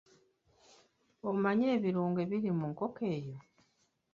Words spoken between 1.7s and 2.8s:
ebirungo ebiri mu